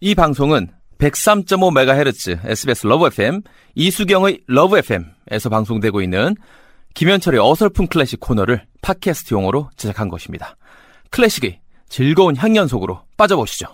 [0.00, 0.68] 이 방송은
[0.98, 3.40] 103.5MHz SBS 러브 FM
[3.74, 6.34] 이수경의 러브 FM에서 방송되고 있는
[6.92, 10.56] 김현철의 어설픈 클래식 코너를 팟캐스트용으로 제작한 것입니다.
[11.10, 13.68] 클래식의 즐거운 향연 속으로 빠져보시죠.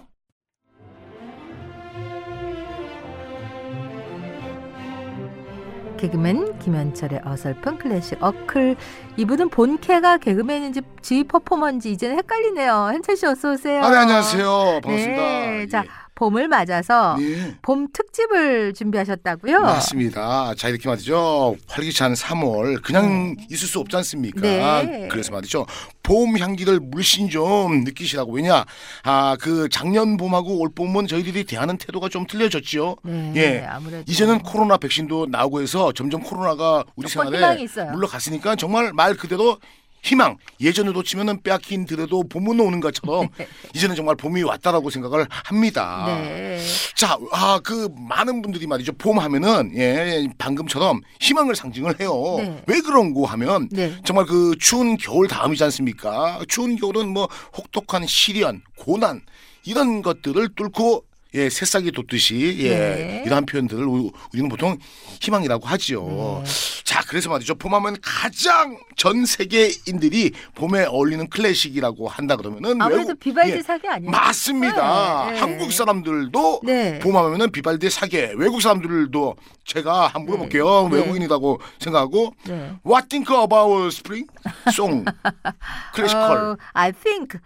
[6.02, 8.74] 개그맨 김현철의 어설픈 클래식 어클
[9.16, 12.90] 이분은 본캐가 개그맨인지 지 퍼포먼지 이제는 헷갈리네요.
[12.92, 13.84] 현철 씨 어서 오세요.
[13.84, 14.80] 아, 네, 안녕하세요.
[14.82, 15.22] 반갑습니다.
[15.22, 15.88] 네, 자 예.
[16.22, 17.56] 봄을 맞아서 예.
[17.62, 19.60] 봄 특집을 준비하셨다고요?
[19.60, 20.54] 맞습니다.
[20.54, 21.56] 자, 이렇게 말이죠.
[21.66, 24.40] 활기찬 3월 그냥 있을 수 없지 않습니까?
[24.40, 25.08] 네.
[25.10, 25.66] 그래서 말이죠.
[26.04, 28.34] 봄 향기를 물씬 좀 느끼시라고.
[28.34, 28.64] 왜냐?
[29.02, 32.94] 아, 그 작년 봄하고 올 봄은 저희들이 대하는 태도가 좀 틀려졌지요.
[33.02, 33.66] 네, 예.
[33.68, 37.66] 아무래도 이제는 코로나 백신도 나오고 해서 점점 코로나가 우리 생활에.
[37.92, 39.58] 물러갔으니까 정말 말 그대로
[40.02, 43.28] 희망 예전으로 치면은 빼앗긴 들에도 봄은 오는 것처럼
[43.74, 46.04] 이제는 정말 봄이 왔다라고 생각을 합니다.
[46.06, 46.60] 네.
[46.94, 48.92] 자, 아, 그 많은 분들이 말이죠.
[48.94, 52.12] 봄 하면은 예, 방금처럼 희망을 상징을 해요.
[52.38, 52.62] 네.
[52.66, 53.94] 왜 그런고 하면 네.
[54.04, 56.40] 정말 그 추운 겨울 다음이지 않습니까?
[56.48, 59.22] 추운 겨울은 뭐 혹독한 시련, 고난
[59.64, 63.22] 이런 것들을 뚫고 예, 새싹이 돋듯이 예, 네.
[63.24, 64.76] 이러한 표현들을 우- 우리는 보통
[65.20, 66.42] 희망이라고 하지요.
[66.44, 66.50] 네.
[66.84, 67.54] 자, 그래서 말이죠.
[67.54, 74.10] 봄하면 가장 전 세계인들이 봄에 어울리는 클래식이라고 한다 그러면은 아무래도 외국- 비발디 예, 사기 아니에요?
[74.10, 75.24] 맞습니다.
[75.26, 75.38] 네, 네.
[75.40, 76.98] 한국 사람들도 네.
[76.98, 80.88] 봄하면은 비발디 사계 외국 사람들도 제가 한번 물어볼게요.
[80.90, 80.96] 네.
[80.96, 82.72] 외국인이라고 생각하고 네.
[82.86, 84.26] What think about spring
[84.68, 85.04] song?
[85.94, 86.36] 클래시컬.
[86.36, 87.38] 어, I think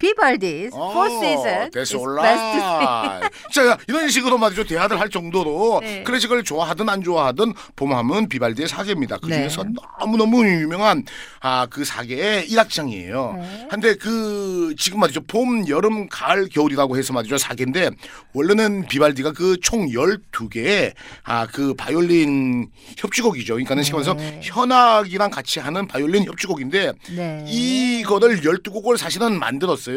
[0.00, 1.92] Vivaldi's Four Seasons is best.
[3.52, 4.64] 자, 이런 식으로 말이죠.
[4.64, 6.02] 대화를 할 정도로 네.
[6.02, 9.18] 클래식을 좋아하든 안 좋아하든 봄하면 비발디의 사계입니다.
[9.18, 9.36] 그 네.
[9.48, 9.64] 중에서
[10.00, 11.04] 너무너무 유명한
[11.40, 13.34] 아, 그 사계의 일악장이에요.
[13.38, 13.66] 네.
[13.70, 15.20] 한데 그 지금 말이죠.
[15.22, 17.38] 봄, 여름, 가을, 겨울이라고 해서 말이죠.
[17.38, 17.90] 사계인데
[18.32, 23.54] 원래는 비발디가 그 총 12개의 아, 그 바이올린 협주곡이죠.
[23.54, 24.40] 그러니까는 말해서 네.
[24.42, 27.44] 현악이랑 같이 하는 바이올린 협주곡인데 네.
[27.46, 29.89] 이거를 12곡을 사실은 만들었어요.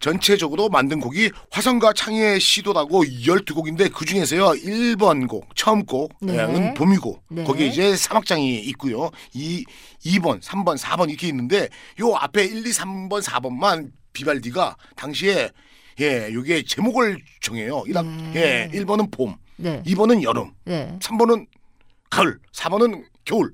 [0.00, 4.44] 전체적으로 만든 곡이 화성과 창의의 시도라고 12곡인데 그 중에서요.
[4.62, 6.74] 1번 곡, 처음 곡은 네.
[6.74, 7.44] 봄이고 네.
[7.44, 9.10] 거기에 이제 사막장이 있고요.
[9.34, 9.64] 이
[10.04, 11.68] 2번, 3번, 4번 이렇게 있는데
[12.00, 15.50] 요 앞에 1, 2, 3번, 4번만 비발디가 당시에
[16.00, 17.82] 예, 요게 제목을 정해요.
[17.86, 18.70] 네.
[18.72, 19.82] 예, 1번은 봄, 네.
[19.84, 20.96] 2번은 여름, 네.
[21.00, 21.46] 3번은
[22.10, 23.52] 가을, 4번은 겨울.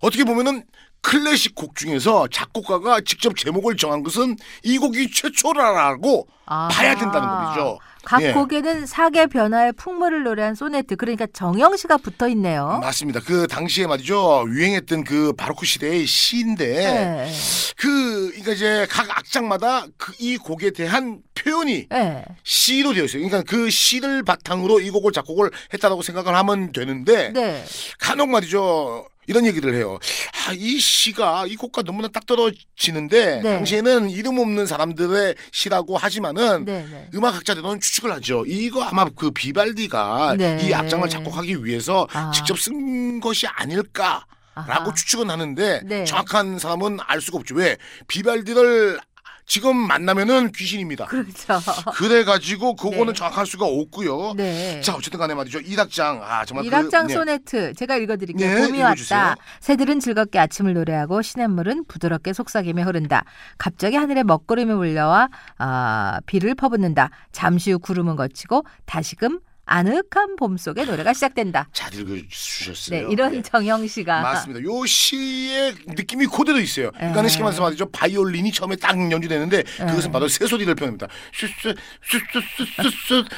[0.00, 0.64] 어떻게 보면은
[1.00, 6.68] 클래식 곡 중에서 작곡가가 직접 제목을 정한 것은 이 곡이 최초라고 아.
[6.72, 7.78] 봐야 된다는 거죠.
[8.04, 8.32] 각 예.
[8.32, 12.78] 곡에는 사계 변화의 풍물을 노래한 소네트 그러니까 정영 씨가 붙어 있네요.
[12.82, 13.20] 맞습니다.
[13.20, 17.32] 그 당시에 말이죠 유행했던 그 바로크 시대의 시인데 네.
[17.76, 22.24] 그 그러니까 이제 각 악장마다 그 이 곡에 대한 표현이 네.
[22.44, 23.22] 시로 되어 있어요.
[23.26, 27.64] 그러니까 그 시를 바탕으로 이 곡을 작곡을 했다라고 생각을 하면 되는데 네.
[27.98, 29.06] 간혹 말이죠.
[29.26, 29.98] 이런 얘기를 해요.
[30.46, 33.56] 아, 이 시가 이 곡과 너무나 딱 떨어지는데 네.
[33.56, 36.86] 당시에는 이름 없는 사람들의 시라고 하지만은 네.
[36.90, 37.08] 네.
[37.14, 38.44] 음악학자들은 추측을 하죠.
[38.46, 40.58] 이거 아마 그 비발디가 네.
[40.62, 42.30] 이 악장을 작곡하기 위해서 아.
[42.32, 44.24] 직접 쓴 것이 아닐까
[44.54, 44.94] 라고 아하.
[44.94, 46.04] 추측은 하는데 네.
[46.04, 47.56] 정확한 사람은 알 수가 없죠.
[47.56, 49.00] 왜 비발디를
[49.46, 51.06] 지금 만나면은 귀신입니다.
[51.06, 51.60] 그렇죠.
[51.94, 53.12] 그래가지고 그거는 네.
[53.12, 54.34] 정확할 수가 없고요.
[54.36, 54.80] 네.
[54.80, 55.60] 자 어쨌든 간에 말이죠.
[55.60, 57.14] 일악장 아 정말 일악장 그, 네.
[57.14, 58.48] 소네트 제가 읽어드릴게요.
[58.48, 59.18] 네, 봄이 읽어주세요.
[59.18, 59.36] 왔다.
[59.60, 63.24] 새들은 즐겁게 아침을 노래하고 시냇물은 부드럽게 속삭이며 흐른다.
[63.58, 65.28] 갑자기 하늘에 먹구름이 몰려와
[65.58, 67.10] 아, 비를 퍼붓는다.
[67.32, 71.68] 잠시 후 구름은 걷히고 다시금 아늑한 봄 속의 노래가 시작된다.
[71.72, 73.08] 잘 읽어주셨어요.
[73.08, 73.42] 네, 이런 네.
[73.42, 74.62] 정영 씨가 맞습니다.
[74.62, 76.90] 요 시의 느낌이 그대로 있어요.
[76.92, 76.98] 네.
[77.08, 77.86] 그러니까 쉽게 말해서 말이죠.
[77.90, 79.86] 바이올린이 처음에 딱 연주되는데 네.
[79.86, 81.08] 그것은 바로 새소리를 표현합니다.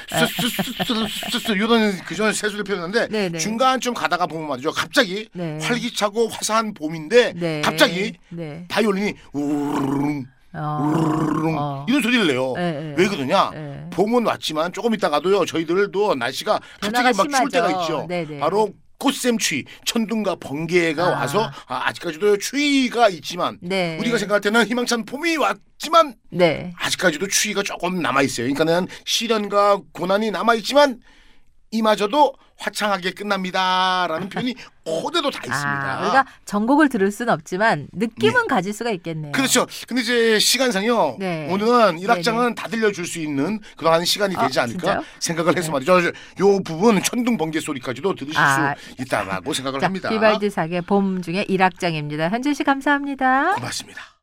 [0.09, 3.39] 슈스스스스스 이런 그전 새소리를 표현하는데 네, 네.
[3.39, 4.73] 중간쯤 가다가 보면 말이죠.
[4.73, 5.59] 갑자기 네.
[5.63, 7.61] 활기차고 화사한 봄인데 네.
[7.63, 8.67] 갑자기 네.
[8.69, 10.36] 바이올린이 우르릉 어.
[10.57, 11.87] 우르릉 어.
[11.89, 12.55] 이런 소리를 내요.
[12.57, 12.95] 네, 네.
[12.97, 13.51] 왜 그러냐?
[13.53, 13.91] 네.
[13.91, 15.45] 봄은 왔지만 조금 있다가도요.
[15.45, 17.51] 저희들도 날씨가 변화가 갑자기 막 추울 심하죠.
[17.51, 18.07] 때가 있죠.
[18.09, 18.39] 네네.
[18.39, 21.11] 바로 꽃샘추위, 천둥과 번개가 아.
[21.21, 23.99] 와서 아, 직까지도 추위가 있지만 네.
[24.01, 26.73] 우리가 생각할 때는 희망찬 봄이 왔지만 네.
[26.79, 28.53] 아직까지도 추위가 조금 남아 있어요.
[28.53, 31.01] 그러니까는 시련과 고난이 남아 있지만
[31.71, 34.55] 이마저도 화창하게 끝납니다라는 표현이
[34.85, 35.99] 그대로 다 있습니다.
[35.99, 39.33] 아, 우리가 전곡을 들을 수는 없지만 느낌은 가질 수가 있겠네요.
[39.33, 39.67] 그렇죠.
[39.87, 41.17] 근데 이제 시간상요.
[41.19, 41.49] 네.
[41.51, 45.05] 오늘은 일악장은 다 들려줄 수 있는 그러한 시간이 아, 되지 않을까 진짜요?
[45.19, 45.99] 생각을 해서 말이죠.
[46.07, 50.09] 요 부분 천둥 번개 소리까지도 들으실 아, 수 있다라고 생각을 자, 합니다.
[50.09, 52.31] 비발디 사계 봄 중에 일악장입니다.
[52.31, 53.55] 현진 씨 감사합니다.
[53.55, 54.16] 고맙습니다.